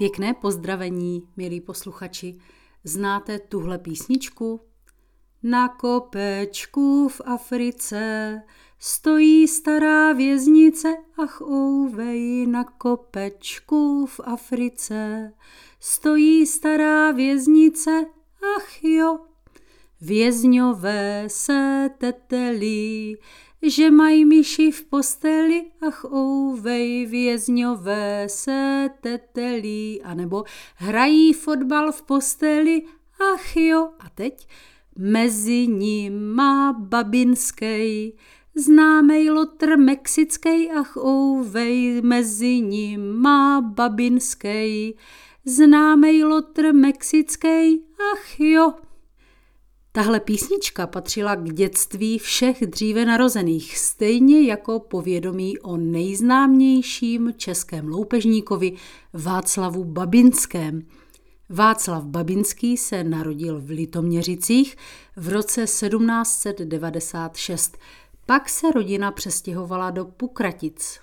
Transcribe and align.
Pěkné 0.00 0.34
pozdravení, 0.34 1.28
milí 1.36 1.60
posluchači. 1.60 2.38
Znáte 2.84 3.38
tuhle 3.38 3.78
písničku? 3.78 4.60
Na 5.42 5.68
kopečku 5.68 7.08
v 7.08 7.20
Africe 7.24 8.42
stojí 8.78 9.48
stará 9.48 10.12
věznice, 10.12 10.96
ach 11.18 11.40
ouvej, 11.40 12.46
na 12.46 12.64
kopečku 12.64 14.06
v 14.06 14.20
Africe 14.24 15.32
stojí 15.80 16.46
stará 16.46 17.12
věznice, 17.12 18.06
ach 18.56 18.84
jo. 18.84 19.18
Vězňové 20.00 21.24
se 21.26 21.90
tetelí, 21.98 23.16
že 23.62 23.90
mají 23.90 24.24
myši 24.24 24.70
v 24.70 24.84
posteli, 24.84 25.66
ach 25.80 26.04
ouvej, 26.04 27.06
vězňové 27.06 28.24
se 28.26 28.90
tetelí, 29.00 30.02
anebo 30.02 30.44
hrají 30.76 31.32
fotbal 31.32 31.92
v 31.92 32.02
posteli, 32.02 32.82
ach 33.34 33.56
jo. 33.56 33.90
A 33.98 34.08
teď 34.14 34.48
mezi 34.98 35.66
nima 35.66 36.72
babinskej, 36.72 38.12
známej 38.54 39.30
lotr 39.30 39.76
mexickej, 39.76 40.70
ach 40.76 40.96
ouvej, 40.96 42.02
mezi 42.02 42.60
nima 42.60 43.60
babinskej, 43.60 44.94
známej 45.44 46.24
lotr 46.24 46.72
mexickej, 46.72 47.80
ach 48.12 48.40
jo. 48.40 48.89
Tahle 49.92 50.20
písnička 50.20 50.86
patřila 50.86 51.34
k 51.34 51.52
dětství 51.52 52.18
všech 52.18 52.66
dříve 52.66 53.04
narozených, 53.04 53.78
stejně 53.78 54.42
jako 54.42 54.80
povědomí 54.80 55.58
o 55.58 55.76
nejznámějším 55.76 57.32
českém 57.36 57.88
loupežníkovi 57.88 58.72
Václavu 59.12 59.84
Babinském. 59.84 60.82
Václav 61.48 62.04
Babinský 62.04 62.76
se 62.76 63.04
narodil 63.04 63.60
v 63.60 63.70
Litoměřicích 63.70 64.76
v 65.16 65.28
roce 65.28 65.64
1796. 65.64 67.78
Pak 68.26 68.48
se 68.48 68.72
rodina 68.72 69.10
přestěhovala 69.10 69.90
do 69.90 70.04
Pukratic. 70.04 71.00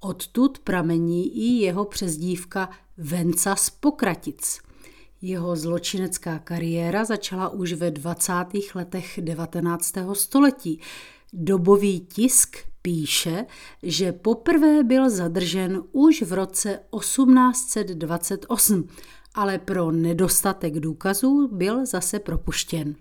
Odtud 0.00 0.58
pramení 0.58 1.36
i 1.36 1.64
jeho 1.64 1.84
přezdívka 1.84 2.70
Venca 2.96 3.56
z 3.56 3.70
Pokratic– 3.70 4.60
jeho 5.22 5.56
zločinecká 5.56 6.38
kariéra 6.38 7.04
začala 7.04 7.48
už 7.48 7.72
ve 7.72 7.90
20. 7.90 8.32
letech 8.74 9.18
19. 9.22 9.94
století. 10.12 10.80
Dobový 11.32 12.00
tisk 12.00 12.56
píše, 12.82 13.46
že 13.82 14.12
poprvé 14.12 14.84
byl 14.84 15.10
zadržen 15.10 15.82
už 15.92 16.22
v 16.22 16.32
roce 16.32 16.80
1828, 17.00 18.88
ale 19.34 19.58
pro 19.58 19.90
nedostatek 19.90 20.80
důkazů 20.80 21.48
byl 21.52 21.86
zase 21.86 22.18
propuštěn. 22.18 22.94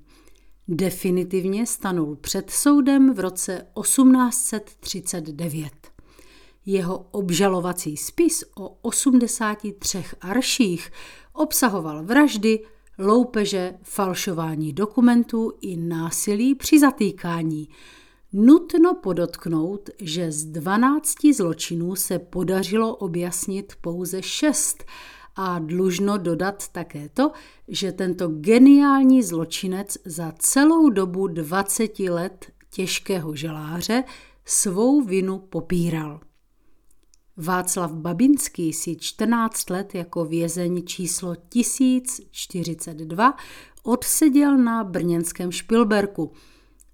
Definitivně 0.68 1.66
stanul 1.66 2.16
před 2.16 2.50
soudem 2.50 3.14
v 3.14 3.20
roce 3.20 3.66
1839. 3.82 5.72
Jeho 6.66 7.06
obžalovací 7.12 7.98
spis 7.98 8.44
o 8.58 8.70
83 8.82 10.04
arších 10.22 10.92
obsahoval 11.40 12.04
vraždy, 12.04 12.60
loupeže, 12.98 13.74
falšování 13.84 14.74
dokumentů 14.74 15.52
i 15.62 15.78
násilí 15.78 16.56
při 16.56 16.80
zatýkání. 16.80 17.70
Nutno 18.34 18.94
podotknout, 18.94 19.90
že 20.02 20.32
z 20.32 20.46
12 20.46 21.16
zločinů 21.36 21.96
se 21.96 22.20
podařilo 22.20 22.96
objasnit 22.96 23.74
pouze 23.82 24.22
šest 24.22 24.84
a 25.36 25.60
dlužno 25.60 26.18
dodat 26.18 26.68
také 26.68 27.10
to, 27.10 27.32
že 27.68 27.92
tento 27.92 28.28
geniální 28.28 29.24
zločinec 29.24 29.98
za 30.06 30.34
celou 30.40 30.90
dobu 30.90 31.28
20 31.28 32.00
let 32.00 32.46
těžkého 32.70 33.36
želáře 33.36 34.04
svou 34.46 35.02
vinu 35.02 35.40
popíral. 35.40 36.20
Václav 37.42 37.92
Babinský 37.92 38.74
si 38.74 38.96
14 38.96 39.70
let 39.70 39.96
jako 39.96 40.26
vězeň 40.26 40.86
číslo 40.86 41.36
1042 41.50 43.34
odseděl 43.84 44.58
na 44.58 44.84
brněnském 44.84 45.52
Špilberku. 45.52 46.32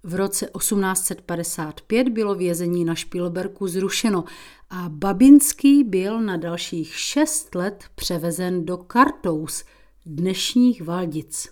V 0.02 0.14
roce 0.14 0.50
1855 0.58 2.08
bylo 2.08 2.34
vězení 2.34 2.84
na 2.84 2.94
Špilberku 2.94 3.66
zrušeno 3.66 4.24
a 4.70 4.88
Babinský 4.88 5.84
byl 5.84 6.20
na 6.20 6.36
dalších 6.36 6.94
šest 6.94 7.54
let 7.54 7.84
převezen 7.94 8.66
do 8.66 8.76
Kartous, 8.76 9.64
dnešních 10.06 10.82
Valdic. 10.82 11.48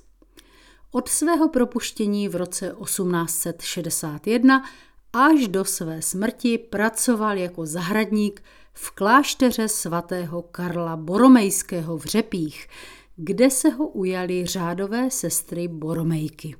Od 0.91 1.09
svého 1.09 1.49
propuštění 1.49 2.28
v 2.28 2.37
roce 2.37 2.75
1861 2.84 4.65
až 5.12 5.49
do 5.49 5.65
své 5.65 6.03
smrti 6.03 6.59
pracoval 6.59 7.38
jako 7.38 7.66
zahradník 7.66 8.43
v 8.75 8.91
klášteře 8.91 9.69
svatého 9.69 10.43
Karla 10.43 10.97
Boromejského 10.97 11.99
v 11.99 12.05
Řepích, 12.05 12.69
kde 13.17 13.51
se 13.51 13.69
ho 13.69 13.89
ujali 13.89 14.47
řádové 14.47 15.11
sestry 15.11 15.69
Boromejky. 15.69 16.57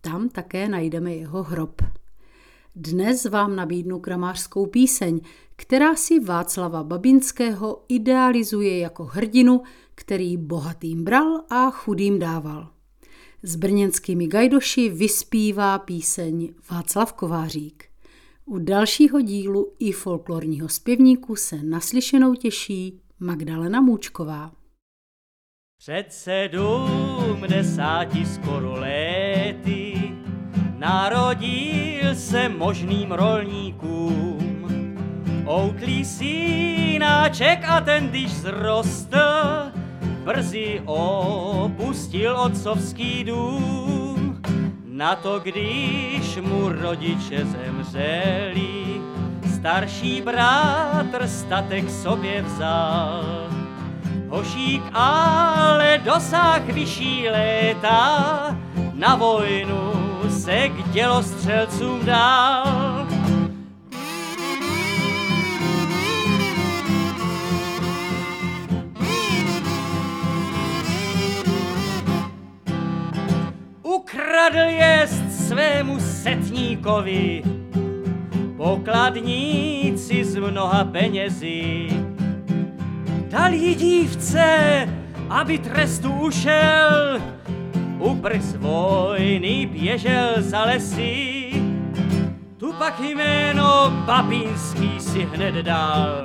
Tam 0.00 0.28
také 0.28 0.68
najdeme 0.68 1.14
jeho 1.14 1.42
hrob. 1.42 1.82
Dnes 2.76 3.24
vám 3.24 3.56
nabídnu 3.56 4.00
kramářskou 4.00 4.66
píseň, 4.66 5.20
která 5.56 5.94
si 5.94 6.20
Václava 6.20 6.82
Babinského 6.82 7.84
idealizuje 7.88 8.78
jako 8.78 9.04
hrdinu, 9.04 9.62
který 9.94 10.36
bohatým 10.36 11.04
bral 11.04 11.40
a 11.50 11.70
chudým 11.70 12.18
dával. 12.18 12.68
S 13.42 13.56
brněnskými 13.56 14.26
gajdoši 14.26 14.88
vyspívá 14.88 15.78
píseň 15.78 16.54
Václav 16.70 17.12
Kovářík. 17.12 17.91
U 18.44 18.58
dalšího 18.58 19.20
dílu 19.20 19.72
i 19.78 19.92
folklorního 19.92 20.68
zpěvníku 20.68 21.36
se 21.36 21.62
naslyšenou 21.62 22.34
těší 22.34 23.00
Magdalena 23.20 23.80
Můčková. 23.80 24.52
Před 25.78 26.12
sedmdesáti 26.12 28.26
skoro 28.26 28.80
léty 28.80 29.94
narodil 30.78 32.14
se 32.14 32.48
možným 32.48 33.12
rolníkům. 33.12 34.38
Outlý 35.46 36.04
synáček 36.04 37.64
a 37.68 37.80
ten, 37.80 38.08
když 38.08 38.32
zrostl, 38.32 39.18
brzy 40.24 40.82
opustil 40.86 42.36
otcovský 42.36 43.24
dům. 43.24 44.01
Na 44.92 45.16
to, 45.16 45.40
když 45.40 46.36
mu 46.36 46.68
rodiče 46.68 47.44
zemřeli, 47.44 49.00
starší 49.54 50.20
bratr 50.20 51.28
statek 51.28 51.90
sobě 51.90 52.42
vzal. 52.42 53.24
Hošík 54.28 54.82
ale 54.92 56.00
dosáh 56.04 56.62
vyšší 56.62 57.28
léta, 57.28 58.56
na 58.94 59.16
vojnu 59.16 59.92
se 60.30 60.68
k 60.68 60.88
dělostřelcům 60.88 62.04
dal. 62.04 62.91
Setníkovi 76.72 77.42
pokladníci 78.56 80.24
z 80.24 80.36
mnoha 80.36 80.84
penězí. 80.84 81.88
Dal 83.28 83.52
jí 83.52 83.74
dívce, 83.74 84.88
aby 85.28 85.58
trestu 85.58 86.12
ušel, 86.12 87.20
uprs 87.98 88.56
vojny 88.56 89.66
běžel 89.66 90.28
za 90.38 90.64
lesy. 90.64 91.50
Tu 92.56 92.72
pak 92.72 93.00
jméno 93.00 93.92
Babínský 94.06 95.00
si 95.00 95.24
hned 95.24 95.54
dal, 95.54 96.24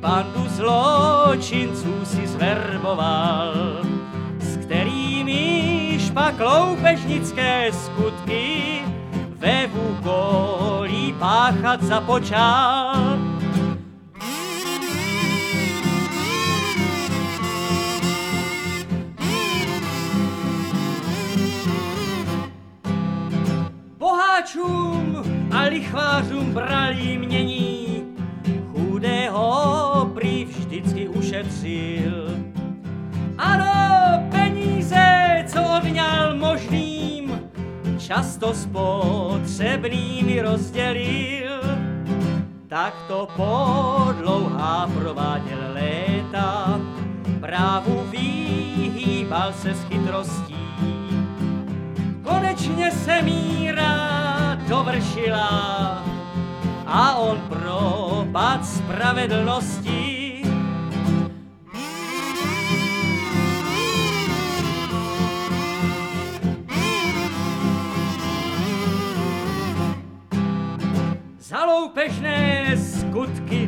bandu 0.00 0.48
zločinců 0.48 2.04
si 2.04 2.26
zverboval, 2.26 3.54
s 4.40 4.56
kterými 4.56 5.52
pak 6.14 6.40
loupežnické 6.40 7.72
skutky 7.72 8.82
ve 9.42 9.66
vůkolí 9.66 11.14
páchat 11.18 11.82
započal. 11.82 12.94
Boháčům 23.98 25.22
a 25.50 25.62
lichvářům 25.62 26.52
brali 26.52 27.18
mění, 27.18 28.02
chudého 28.72 30.10
prý 30.14 30.44
vždycky 30.44 31.08
ušetřil. 31.08 32.21
Často 38.12 38.54
spotřebnými 38.54 40.40
rozdělil. 40.40 41.60
Tak 42.68 42.94
to 43.08 43.28
po 43.36 44.14
dlouhá 44.20 44.90
prováděl 44.94 45.58
léta, 45.74 46.80
právu 47.40 48.02
vyhýbal 48.10 49.52
se 49.52 49.74
s 49.74 49.84
chytrostí. 49.84 50.56
Konečně 52.22 52.90
se 52.90 53.22
míra 53.22 54.58
dovršila 54.68 56.04
a 56.86 57.16
on 57.16 57.38
propad 57.48 58.66
spravedlnosti. 58.66 60.21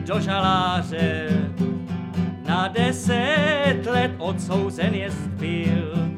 Do 0.05 0.21
žaláře 0.21 1.29
na 2.49 2.69
deset 2.69 3.87
let 3.87 4.11
odsouzen 4.19 4.95
jest 4.95 5.27
byl, 5.29 6.09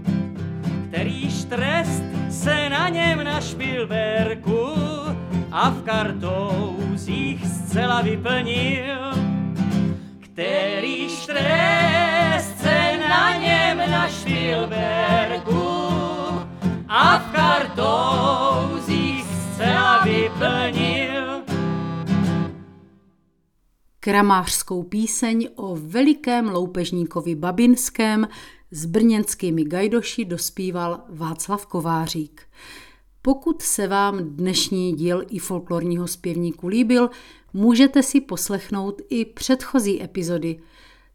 kterýž 0.89 1.45
trest 1.45 2.03
se 2.31 2.69
na 2.69 2.89
něm 2.89 3.25
na 3.25 3.41
špilberku 3.41 4.75
a 5.53 5.71
v 5.71 5.83
kartouzích 5.83 7.47
zcela 7.47 8.03
vyplnil. 8.03 9.13
Kterýž 10.21 11.27
trest 11.27 12.59
se 12.59 12.99
na 13.09 13.37
něm 13.37 13.91
na 13.91 14.09
špilberku 14.09 15.89
a 16.89 17.19
v 17.19 17.33
kartouzích 17.33 18.56
kramářskou 24.07 24.83
píseň 24.83 25.49
o 25.55 25.77
velikém 25.81 26.49
loupežníkovi 26.49 27.35
Babinském 27.35 28.29
s 28.71 28.85
brněnskými 28.85 29.65
gajdoši 29.65 30.25
dospíval 30.25 31.01
Václav 31.09 31.67
Kovářík. 31.67 32.43
Pokud 33.23 33.63
se 33.63 33.89
vám 33.89 34.19
dnešní 34.19 34.93
díl 34.93 35.25
i 35.29 35.39
folklorního 35.39 36.07
zpěvníku 36.07 36.69
líbil, 36.69 37.11
můžete 37.53 38.03
si 38.03 38.21
poslechnout 38.21 39.03
i 39.09 39.25
předchozí 39.25 40.03
epizody. 40.03 40.59